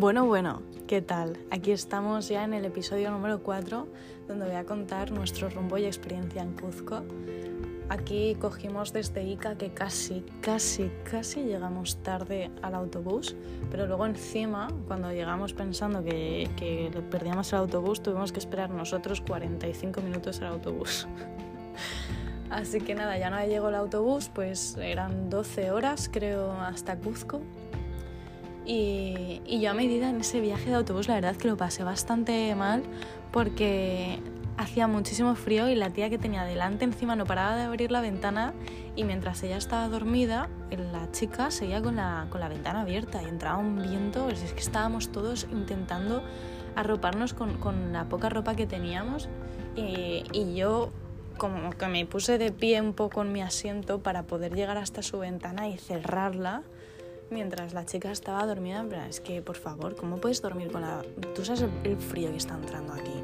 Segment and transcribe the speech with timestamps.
[0.00, 1.36] Bueno, bueno, ¿qué tal?
[1.50, 3.88] Aquí estamos ya en el episodio número 4,
[4.28, 7.02] donde voy a contar nuestro rumbo y experiencia en Cuzco.
[7.88, 13.34] Aquí cogimos desde Ica que casi, casi, casi llegamos tarde al autobús,
[13.72, 16.48] pero luego encima, cuando llegamos pensando que,
[17.10, 21.08] perdíamos el autobús, tuvimos que esperar nosotros 45 minutos al autobús.
[22.50, 27.40] Así que nada, ya no llegó el autobús, pues eran 12 horas creo hasta Cuzco
[28.68, 32.54] y, yo a medida en ese viaje de autobús, la verdad que lo pasé bastante
[32.54, 32.82] mal
[33.32, 34.20] porque
[34.58, 38.02] hacía muchísimo frío y la tía que tenía delante encima no paraba de abrir la
[38.02, 38.52] ventana
[38.94, 43.26] y mientras ella estaba dormida, la chica seguía con la, con la ventana abierta y
[43.26, 46.22] entraba un viento, pues es que estábamos todos intentando
[46.76, 49.30] arroparnos con, con la poca ropa que teníamos.
[49.76, 50.90] Y, y yo
[51.38, 55.02] como que me puse de pie un poco en mi asiento para poder llegar hasta
[55.02, 56.64] su ventana y cerrarla
[57.30, 61.02] mientras la chica estaba dormida, en es que, por favor, ¿cómo puedes dormir con la...
[61.34, 63.22] Tú sabes el frío que está entrando aquí.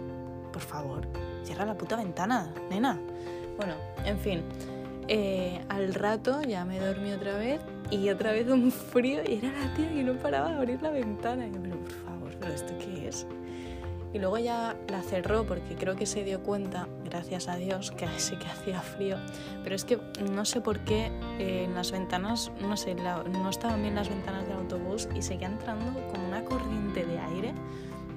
[0.52, 1.06] Por favor,
[1.44, 3.00] cierra la puta ventana, nena.
[3.56, 4.42] Bueno, en fin.
[5.08, 9.52] Eh, al rato ya me dormí otra vez y otra vez un frío y era
[9.52, 11.46] la tía que no paraba de abrir la ventana.
[11.46, 13.26] Y yo, pero por favor, ¿pero esto qué es?
[14.14, 18.06] Y luego ya la cerró porque creo que se dio cuenta, gracias a Dios, que
[18.16, 19.16] sí que hacía frío.
[19.64, 19.98] Pero es que
[20.32, 24.46] no sé por qué eh, en las ventanas, no sé, no estaban bien las ventanas
[24.46, 27.54] del autobús y seguía entrando como una corriente de aire.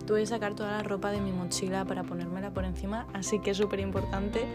[0.06, 3.52] Tuve que sacar toda la ropa de mi mochila para ponérmela por encima, así que
[3.52, 4.46] es súper importante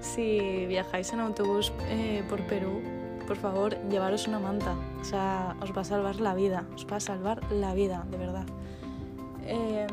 [0.00, 2.82] si viajáis en autobús eh, por Perú,
[3.26, 4.74] por favor, llevaros una manta.
[5.00, 8.18] O sea, os va a salvar la vida, os va a salvar la vida, de
[8.18, 8.46] verdad.
[9.46, 9.86] Eh,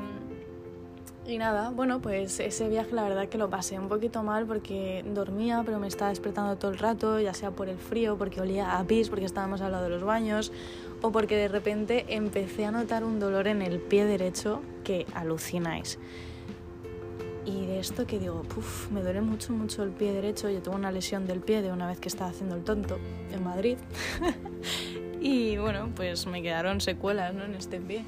[1.28, 5.04] y nada, bueno, pues ese viaje la verdad que lo pasé un poquito mal porque
[5.08, 8.78] dormía, pero me estaba despertando todo el rato, ya sea por el frío, porque olía
[8.78, 10.52] a pis, porque estábamos al lado de los baños,
[11.02, 15.98] o porque de repente empecé a notar un dolor en el pie derecho que alucináis.
[17.46, 20.50] Y de esto que digo, puff, me duele mucho, mucho el pie derecho.
[20.50, 22.98] Yo tuve una lesión del pie de una vez que estaba haciendo el tonto
[23.32, 23.78] en Madrid.
[25.22, 27.44] y bueno, pues me quedaron secuelas ¿no?
[27.44, 28.04] en este pie.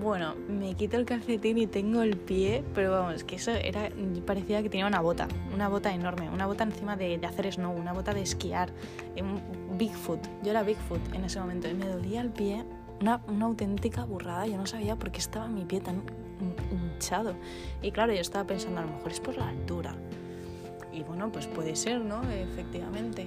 [0.00, 3.88] Bueno, me quito el calcetín y tengo el pie, pero vamos, que eso era,
[4.24, 7.72] parecía que tenía una bota, una bota enorme, una bota encima de, de hacer snow,
[7.72, 8.70] una bota de esquiar,
[9.20, 10.20] un Bigfoot.
[10.42, 12.64] Yo era Bigfoot en ese momento y me dolía el pie,
[13.00, 16.02] una, una auténtica burrada, yo no sabía por qué estaba mi pie tan
[16.70, 17.34] hinchado.
[17.82, 19.94] Y claro, yo estaba pensando, a lo mejor es por la altura.
[20.92, 22.22] Y bueno, pues puede ser, ¿no?
[22.30, 23.26] Efectivamente.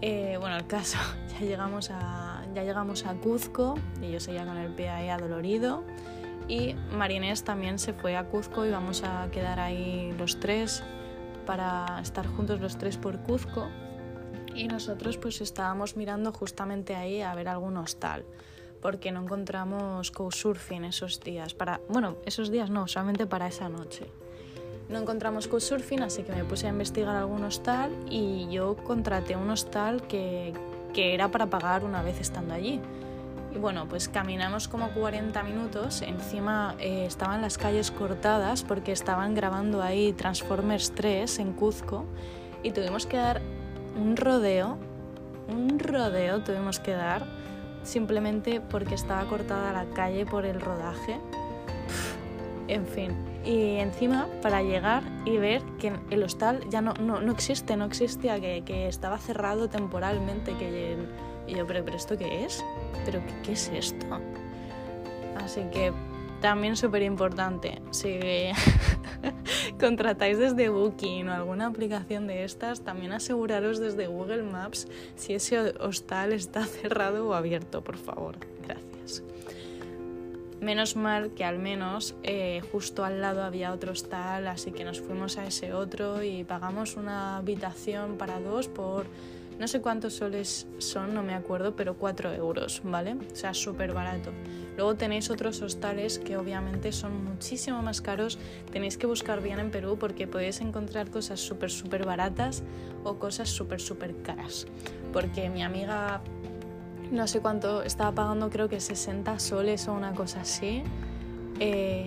[0.00, 0.98] Eh, bueno, el caso,
[1.32, 5.84] ya llegamos a, ya llegamos a Cuzco y yo seguía con el pie ahí adolorido.
[6.48, 10.82] Y Marinés también se fue a Cuzco y vamos a quedar ahí los tres
[11.46, 13.68] para estar juntos los tres por Cuzco.
[14.54, 18.24] Y nosotros pues estábamos mirando justamente ahí a ver algún hostal
[18.80, 21.54] porque no encontramos couchsurfing esos días.
[21.54, 24.08] Para, bueno, esos días no, solamente para esa noche
[24.92, 29.50] no encontramos Couchsurfing, así que me puse a investigar algún hostal y yo contraté un
[29.50, 30.52] hostal que,
[30.92, 32.80] que era para pagar una vez estando allí.
[33.54, 39.34] Y bueno, pues caminamos como 40 minutos, encima eh, estaban las calles cortadas porque estaban
[39.34, 42.06] grabando ahí Transformers 3 en Cuzco
[42.62, 43.42] y tuvimos que dar
[43.94, 44.78] un rodeo,
[45.48, 47.26] un rodeo tuvimos que dar
[47.82, 51.20] simplemente porque estaba cortada la calle por el rodaje.
[52.68, 57.32] en fin, y encima para llegar y ver que el hostal ya no, no, no
[57.32, 60.54] existe, no existía, que, que, estaba cerrado temporalmente.
[60.56, 60.96] Que,
[61.48, 62.64] yo, pero, pero ¿esto qué es?
[63.04, 64.06] ¿Pero qué, qué es esto?
[65.36, 65.92] Así que
[66.40, 68.18] también súper importante, si
[69.80, 75.60] contratáis desde Booking o alguna aplicación de estas, también aseguraros desde Google Maps si ese
[75.80, 78.36] hostal está cerrado o abierto, por favor.
[78.66, 78.91] Gracias.
[80.62, 85.00] Menos mal que al menos eh, justo al lado había otro hostal, así que nos
[85.00, 89.06] fuimos a ese otro y pagamos una habitación para dos por
[89.58, 93.14] no sé cuántos soles son, no me acuerdo, pero cuatro euros, ¿vale?
[93.14, 94.30] O sea, súper barato.
[94.76, 98.38] Luego tenéis otros hostales que obviamente son muchísimo más caros.
[98.72, 102.62] Tenéis que buscar bien en Perú porque podéis encontrar cosas súper, súper baratas
[103.04, 104.66] o cosas súper, súper caras.
[105.12, 106.22] Porque mi amiga
[107.12, 110.82] no sé cuánto, estaba pagando creo que 60 soles o una cosa así,
[111.60, 112.06] eh,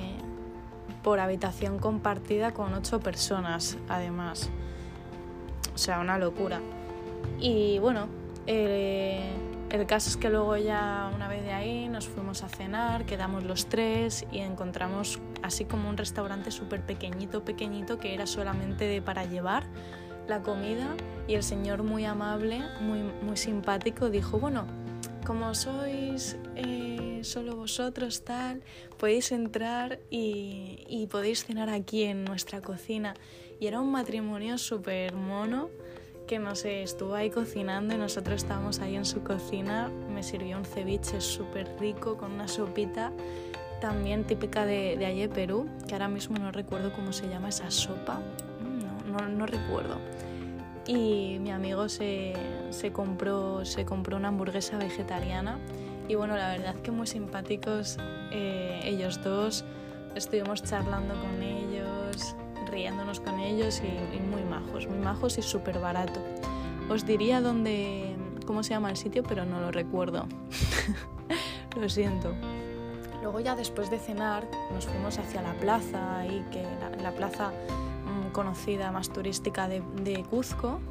[1.03, 4.49] por habitación compartida con 8 personas, además.
[5.73, 6.59] O sea, una locura.
[7.39, 8.07] Y bueno,
[8.47, 9.29] eh,
[9.69, 13.43] el caso es que luego ya una vez de ahí nos fuimos a cenar, quedamos
[13.43, 19.25] los tres y encontramos así como un restaurante súper pequeñito, pequeñito, que era solamente para
[19.25, 19.65] llevar
[20.27, 20.87] la comida
[21.27, 24.65] y el señor muy amable, muy, muy simpático, dijo, bueno,
[25.25, 28.61] como sois eh, solo vosotros tal,
[28.97, 33.15] podéis entrar y, y podéis cenar aquí en nuestra cocina.
[33.59, 35.69] Y era un matrimonio súper mono
[36.27, 39.91] que no sé, estuvo ahí cocinando y nosotros estábamos ahí en su cocina.
[40.09, 43.11] Me sirvió un ceviche súper rico con una sopita
[43.79, 47.69] también típica de, de allí Perú, que ahora mismo no recuerdo cómo se llama esa
[47.69, 48.19] sopa,
[48.61, 49.97] mm, no, no, no recuerdo.
[50.87, 52.33] Y mi amigo se,
[52.69, 55.59] se, compró, se compró una hamburguesa vegetariana
[56.07, 57.97] y bueno, la verdad que muy simpáticos
[58.31, 59.65] eh, ellos dos,
[60.13, 62.35] estuvimos charlando con ellos,
[62.69, 66.19] riéndonos con ellos y, y muy majos, muy majos y súper barato.
[66.89, 68.15] Os diría dónde,
[68.45, 70.27] cómo se llama el sitio, pero no lo recuerdo.
[71.79, 72.35] lo siento.
[73.23, 77.51] Luego ya después de cenar nos fuimos hacia la plaza, ahí que la, la plaza
[78.35, 80.81] conocida más turística de, de, Cuzco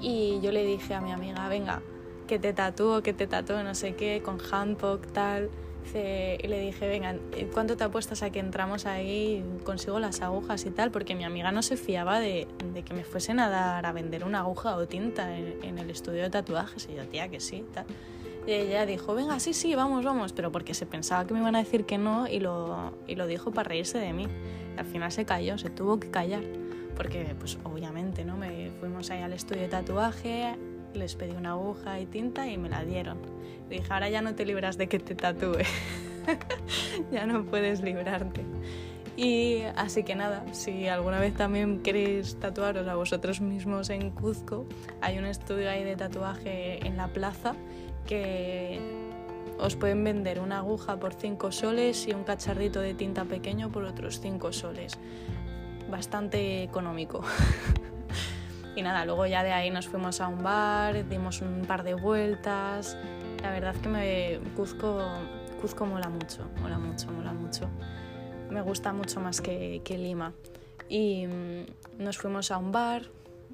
[0.00, 1.80] y yo le dije a mi amiga, venga,
[2.26, 5.50] que te tatúo, que te tatúo, no sé qué, con handpok, tal.
[5.94, 7.14] Y le dije, venga,
[7.52, 10.90] ¿cuánto te apuestas a que entramos ahí consigo las agujas y tal?
[10.90, 14.24] Porque mi amiga no se fiaba de, de que me fuesen a dar a vender
[14.24, 16.88] una aguja o tinta en, en el estudio de tatuajes.
[16.90, 17.84] Y yo, tía, que sí, tal.
[18.46, 21.56] Y ella dijo, venga, sí, sí, vamos, vamos, pero porque se pensaba que me iban
[21.56, 24.26] a decir que no y lo, y lo dijo para reírse de mí.
[24.76, 26.42] Y al final se cayó, se tuvo que callar,
[26.94, 28.36] porque pues obviamente, ¿no?
[28.36, 30.56] Me fuimos ahí al estudio de tatuaje,
[30.92, 33.18] les pedí una aguja y tinta y me la dieron.
[33.70, 35.62] Le dije, ahora ya no te libras de que te tatúe,
[37.12, 38.42] ya no puedes librarte.
[39.16, 44.66] Y así que nada, si alguna vez también queréis tatuaros a vosotros mismos en Cuzco,
[45.00, 47.54] hay un estudio ahí de tatuaje en la plaza
[48.06, 48.80] que
[49.58, 53.84] os pueden vender una aguja por 5 soles y un cacharrito de tinta pequeño por
[53.84, 54.98] otros 5 soles.
[55.90, 57.22] Bastante económico.
[58.76, 61.94] y nada, luego ya de ahí nos fuimos a un bar, dimos un par de
[61.94, 62.96] vueltas.
[63.42, 65.02] La verdad que me Cuzco,
[65.60, 67.68] Cuzco mola mucho, mola mucho, mola mucho.
[68.50, 70.32] Me gusta mucho más que, que Lima.
[70.88, 71.64] Y mmm,
[71.98, 73.02] nos fuimos a un bar,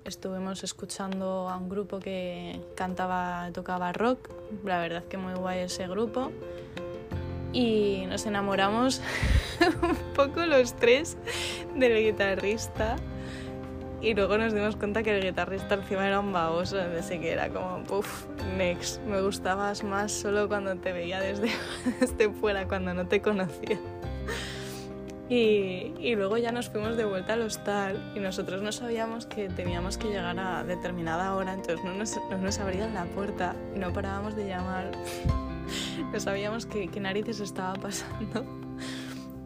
[0.04, 4.30] estuvimos escuchando a un grupo que cantaba, tocaba rock,
[4.64, 6.32] la verdad que muy guay ese grupo,
[7.52, 9.00] y nos enamoramos
[9.82, 11.16] un poco los tres
[11.74, 12.96] del guitarrista.
[14.02, 17.50] Y luego nos dimos cuenta que el guitarrista encima era un baboso, así que era
[17.50, 18.24] como, puff,
[18.56, 21.50] next, me gustabas más solo cuando te veía desde,
[22.00, 23.78] desde fuera, cuando no te conocía.
[25.30, 29.48] Y, y, luego ya nos fuimos de vuelta al hostal y nosotros no sabíamos que
[29.48, 33.92] teníamos que llegar a determinada hora, entonces no nos, no nos abrían la puerta no
[33.92, 34.90] parábamos de llamar.
[36.12, 38.44] no sabíamos qué narices estaba pasando.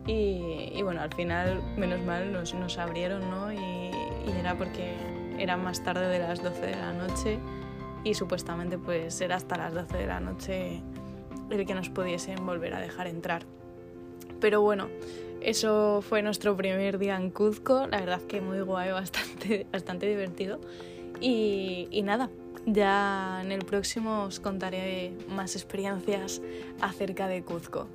[0.07, 3.53] Y, y, bueno, al final, menos mal, nos, nos abrieron, ¿no?
[3.53, 4.95] Y, y, era porque
[5.39, 7.39] era más tarde de las 12 de la noche
[8.05, 10.83] y supuestamente pues era hasta las 12 de la noche
[11.51, 13.45] el que nos pudiesen volver a dejar entrar.
[14.41, 14.89] Pero bueno,
[15.45, 20.61] eso fue nuestro primer día en Cuzco, la verdad que muy guay, bastante, bastante divertido.
[21.21, 22.31] Y, y nada,
[22.67, 26.41] ya en el próximo os contaré más experiencias
[26.81, 27.89] acerca de Cuzco.